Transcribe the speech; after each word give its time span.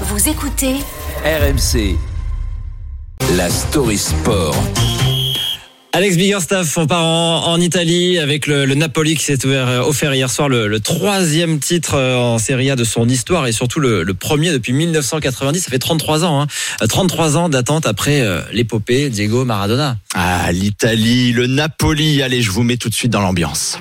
Vous 0.00 0.28
écoutez 0.28 0.74
RMC. 1.24 1.96
La 3.36 3.48
story 3.48 3.96
sport. 3.96 4.56
Alex 5.92 6.16
Biggerstaff, 6.16 6.76
on 6.76 6.88
part 6.88 7.04
en, 7.04 7.46
en 7.46 7.60
Italie 7.60 8.18
avec 8.18 8.48
le, 8.48 8.64
le 8.64 8.74
Napoli 8.74 9.14
qui 9.14 9.22
s'est 9.24 9.38
euh, 9.46 9.80
offert 9.84 10.12
hier 10.12 10.28
soir 10.28 10.48
le, 10.48 10.66
le 10.66 10.80
troisième 10.80 11.60
titre 11.60 11.94
euh, 11.94 12.16
en 12.16 12.38
Serie 12.38 12.72
A 12.72 12.76
de 12.76 12.82
son 12.82 13.08
histoire 13.08 13.46
et 13.46 13.52
surtout 13.52 13.78
le, 13.78 14.02
le 14.02 14.14
premier 14.14 14.50
depuis 14.50 14.72
1990. 14.72 15.60
Ça 15.60 15.70
fait 15.70 15.78
33 15.78 16.24
ans, 16.24 16.42
hein. 16.42 16.46
Euh, 16.82 16.88
33 16.88 17.36
ans 17.36 17.48
d'attente 17.48 17.86
après 17.86 18.20
euh, 18.20 18.40
l'épopée 18.52 19.10
Diego 19.10 19.44
Maradona. 19.44 19.96
Ah, 20.14 20.50
l'Italie, 20.50 21.30
le 21.30 21.46
Napoli. 21.46 22.20
Allez, 22.20 22.42
je 22.42 22.50
vous 22.50 22.64
mets 22.64 22.78
tout 22.78 22.88
de 22.88 22.94
suite 22.94 23.12
dans 23.12 23.20
l'ambiance. 23.20 23.78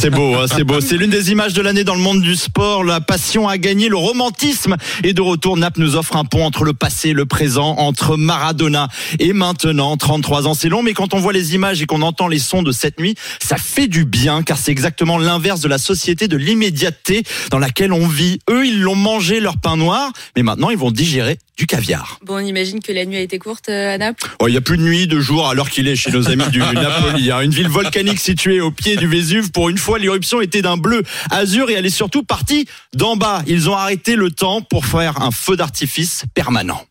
C'est 0.00 0.10
beau, 0.10 0.34
hein, 0.34 0.46
c'est 0.48 0.64
beau. 0.64 0.80
C'est 0.80 0.96
l'une 0.96 1.10
des 1.10 1.30
images 1.30 1.52
de 1.52 1.62
l'année 1.62 1.84
dans 1.84 1.94
le 1.94 2.00
monde 2.00 2.20
du 2.20 2.36
sport. 2.36 2.84
La 2.84 3.00
passion 3.00 3.48
a 3.48 3.58
gagné, 3.58 3.88
le 3.88 3.96
romantisme 3.96 4.76
est 5.02 5.12
de 5.12 5.20
retour. 5.20 5.56
Naples 5.56 5.80
nous 5.80 5.96
offre 5.96 6.16
un 6.16 6.24
pont 6.24 6.44
entre 6.44 6.64
le 6.64 6.72
passé 6.72 7.10
et 7.10 7.12
le 7.12 7.26
présent, 7.26 7.76
entre 7.78 8.16
Maradona 8.16 8.88
et 9.18 9.32
maintenant. 9.32 9.96
33 9.96 10.46
ans, 10.46 10.54
c'est 10.54 10.68
long, 10.68 10.82
mais 10.82 10.94
quand 10.94 11.14
on 11.14 11.18
voit 11.18 11.32
les 11.32 11.54
images 11.54 11.80
et 11.82 11.86
qu'on 11.86 12.02
entend 12.02 12.28
les 12.28 12.38
sons 12.38 12.62
de 12.62 12.72
cette 12.72 12.98
nuit, 12.98 13.14
ça 13.40 13.56
fait 13.56 13.86
du 13.86 14.04
bien, 14.04 14.42
car 14.42 14.58
c'est 14.58 14.72
exactement 14.72 15.18
l'inverse 15.18 15.60
de 15.60 15.68
la 15.68 15.78
société 15.78 16.28
de 16.28 16.36
l'immédiateté 16.36 17.22
dans 17.50 17.58
laquelle 17.58 17.92
on 17.92 18.06
vit. 18.06 18.40
Eux, 18.50 18.66
ils 18.66 18.80
l'ont 18.80 18.96
mangé 18.96 19.40
leur 19.40 19.58
pain 19.58 19.76
noir, 19.76 20.12
mais 20.36 20.42
maintenant 20.42 20.70
ils 20.70 20.78
vont 20.78 20.90
digérer 20.90 21.38
du 21.56 21.66
caviar. 21.66 22.18
Bon, 22.24 22.36
on 22.36 22.40
imagine 22.40 22.80
que 22.80 22.90
la 22.92 23.04
nuit 23.04 23.16
a 23.16 23.20
été 23.20 23.38
courte 23.38 23.68
euh, 23.68 23.94
à 23.94 23.98
Naples. 23.98 24.28
Oh, 24.40 24.48
il 24.48 24.52
n'y 24.52 24.56
a 24.56 24.60
plus 24.60 24.76
de 24.76 24.82
nuit, 24.82 25.06
de 25.06 25.20
jour, 25.20 25.48
alors 25.48 25.70
qu'il 25.70 25.86
est 25.88 25.96
chez 25.96 26.10
nos 26.10 26.28
amis 26.28 26.48
du 26.50 26.58
Napoli. 26.74 27.30
hein. 27.30 27.40
Une 27.42 27.50
ville 27.52 27.68
volcanique 27.68 28.18
située 28.20 28.60
au 28.60 28.70
pied 28.70 28.96
du 28.96 29.06
Vésuve. 29.06 29.50
Pour 29.52 29.68
une 29.68 29.78
fois, 29.78 29.98
l'éruption 29.98 30.40
était 30.40 30.62
d'un 30.62 30.76
bleu 30.76 31.02
azur 31.30 31.70
et 31.70 31.74
elle 31.74 31.86
est 31.86 31.90
surtout 31.90 32.22
partie 32.24 32.66
d'en 32.94 33.16
bas. 33.16 33.42
Ils 33.46 33.68
ont 33.70 33.74
arrêté 33.74 34.16
le 34.16 34.30
temps 34.30 34.62
pour 34.62 34.86
faire 34.86 35.22
un 35.22 35.30
feu 35.30 35.56
d'artifice 35.56 36.24
permanent. 36.34 36.82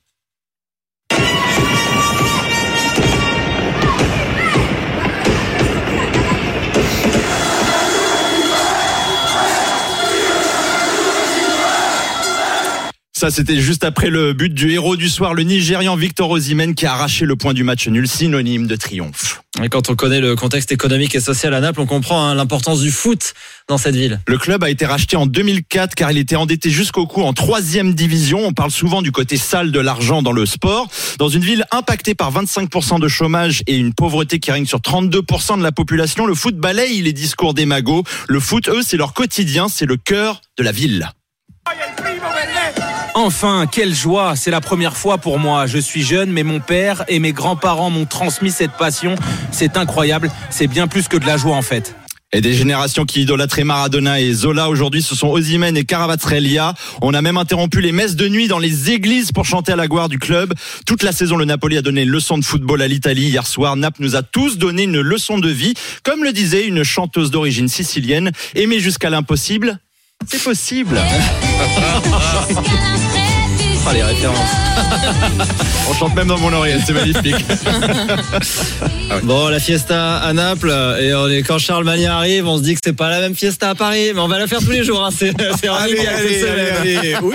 Ça, 13.24 13.32
c'était 13.32 13.62
juste 13.62 13.86
après 13.86 14.10
le 14.10 14.34
but 14.34 14.54
du 14.54 14.72
héros 14.72 14.98
du 14.98 15.08
soir, 15.08 15.34
le 15.34 15.44
Nigérian 15.44 15.96
Victor 15.96 16.30
Osimhen, 16.30 16.76
qui 16.76 16.86
a 16.86 16.92
arraché 16.92 17.24
le 17.24 17.38
point 17.38 17.54
du 17.54 17.64
match 17.64 17.88
nul, 17.88 18.06
synonyme 18.06 18.68
de 18.68 18.76
triomphe. 18.76 19.42
Et 19.64 19.70
quand 19.70 19.90
on 19.90 19.96
connaît 19.96 20.20
le 20.20 20.36
contexte 20.36 20.74
économique 20.74 21.16
et 21.16 21.22
social 21.22 21.54
à 21.54 21.62
Naples, 21.62 21.80
on 21.80 21.86
comprend 21.86 22.22
hein, 22.22 22.36
l'importance 22.36 22.82
du 22.82 22.92
foot 22.92 23.34
dans 23.70 23.78
cette 23.78 23.96
ville. 23.96 24.20
Le 24.28 24.38
club 24.38 24.62
a 24.66 24.70
été 24.70 24.86
racheté 24.86 25.16
en 25.16 25.26
2004 25.26 25.96
car 25.96 26.12
il 26.12 26.18
était 26.18 26.36
endetté 26.36 26.70
jusqu'au 26.70 27.08
cou 27.08 27.22
en 27.22 27.32
troisième 27.32 27.94
division. 27.94 28.46
On 28.46 28.52
parle 28.52 28.72
souvent 28.72 29.02
du 29.02 29.14
côté 29.14 29.38
sale 29.38 29.72
de 29.72 29.80
l'argent 29.80 30.22
dans 30.22 30.34
le 30.34 30.46
sport. 30.46 30.90
Dans 31.18 31.30
une 31.30 31.46
ville 31.46 31.64
impactée 31.72 32.16
par 32.16 32.30
25% 32.34 33.00
de 33.00 33.08
chômage 33.08 33.64
et 33.68 33.78
une 33.78 33.94
pauvreté 33.94 34.40
qui 34.40 34.52
règne 34.52 34.66
sur 34.66 34.80
32% 34.80 35.60
de 35.60 35.64
la 35.64 35.72
population, 35.72 36.26
le 36.26 36.36
foot 36.36 36.58
balaye 36.58 37.02
les 37.02 37.14
discours 37.14 37.54
des 37.54 37.66
magots. 37.66 38.04
Le 38.28 38.42
foot, 38.42 38.68
eux, 38.68 38.82
c'est 38.86 38.98
leur 38.98 39.14
quotidien, 39.14 39.70
c'est 39.70 39.86
le 39.86 39.96
cœur 39.96 40.42
de 40.58 40.64
la 40.64 40.74
ville. 40.74 41.10
Enfin, 43.16 43.68
quelle 43.72 43.94
joie 43.94 44.36
C'est 44.36 44.50
la 44.50 44.62
première 44.62 44.98
fois 44.98 45.20
pour 45.20 45.38
moi. 45.38 45.68
Je 45.68 45.78
suis 45.78 46.02
jeune, 46.02 46.32
mais 46.32 46.44
mon 46.44 46.60
père 46.60 47.04
et 47.08 47.20
mes 47.20 47.32
grands-parents 47.32 47.92
m'ont 47.92 48.06
transmis 48.06 48.52
cette 48.52 48.72
passion. 48.72 49.16
C'est 49.52 49.78
incroyable. 49.78 50.32
C'est 50.50 50.68
bien 50.68 50.88
plus 50.88 51.08
que 51.08 51.18
de 51.18 51.26
la 51.26 51.38
joie 51.38 51.56
en 51.56 51.62
fait. 51.62 51.96
Et 52.36 52.42
des 52.42 52.54
générations 52.54 53.06
qui 53.06 53.22
idolâtraient 53.22 53.64
Maradona 53.64 54.20
et 54.20 54.34
Zola 54.34 54.68
aujourd'hui, 54.68 55.04
ce 55.04 55.14
sont 55.14 55.28
Osimhen 55.28 55.78
et 55.78 55.84
Caravazzarella. 55.84 56.74
On 57.04 57.14
a 57.14 57.22
même 57.22 57.38
interrompu 57.38 57.80
les 57.80 57.92
messes 57.92 58.16
de 58.16 58.28
nuit 58.28 58.48
dans 58.48 58.58
les 58.58 58.90
églises 58.90 59.32
pour 59.32 59.46
chanter 59.46 59.74
à 59.74 59.76
la 59.76 59.88
gloire 59.88 60.10
du 60.10 60.18
club. 60.18 60.52
Toute 60.88 61.04
la 61.04 61.12
saison, 61.12 61.38
le 61.38 61.46
Napoli 61.46 61.78
a 61.78 61.84
donné 61.84 62.02
une 62.02 62.10
leçon 62.10 62.40
de 62.40 62.44
football 62.44 62.82
à 62.82 62.88
l'Italie. 62.88 63.28
Hier 63.28 63.46
soir, 63.46 63.76
Naples 63.76 64.02
nous 64.02 64.16
a 64.16 64.24
tous 64.24 64.58
donné 64.58 64.84
une 64.84 65.00
leçon 65.00 65.38
de 65.38 65.50
vie. 65.50 65.76
Comme 66.02 66.24
le 66.24 66.34
disait 66.34 66.66
une 66.66 66.84
chanteuse 66.84 67.30
d'origine 67.30 67.68
sicilienne, 67.68 68.32
aimer 68.56 68.80
jusqu'à 68.80 69.12
l'impossible, 69.12 69.78
c'est 70.28 70.44
possible. 70.44 71.00
Ah, 73.94 73.96
les 73.96 74.04
références. 74.04 74.38
On 75.90 75.94
chante 75.94 76.16
même 76.16 76.28
dans 76.28 76.38
mon 76.40 76.52
oreille, 76.54 76.80
c'est 76.86 76.94
magnifique. 76.94 77.46
Bon, 79.24 79.50
la 79.50 79.60
fiesta 79.60 80.18
à 80.18 80.34
Naples, 80.34 80.74
et 81.00 81.14
on 81.14 81.28
est, 81.30 81.44
quand 81.44 81.60
Charles 81.60 81.84
Magnin 81.84 82.14
arrive, 82.14 82.48
on 82.48 82.58
se 82.58 82.64
dit 82.64 82.74
que 82.74 82.80
c'est 82.84 82.94
pas 82.96 83.10
la 83.10 83.20
même 83.20 83.36
fiesta 83.36 83.70
à 83.70 83.76
Paris, 83.76 84.12
mais 84.14 84.20
on 84.22 84.28
va 84.28 84.40
la 84.40 84.48
faire 84.48 84.60
tous 84.60 84.72
les 84.72 84.84
jours. 84.84 85.04
Hein. 85.06 85.10
C'est 85.16 85.30
Allez, 85.40 86.08
allez, 86.08 86.40
semaine. 86.40 86.76
allez, 86.80 86.96
allez. 86.98 87.16
Oui. 87.22 87.32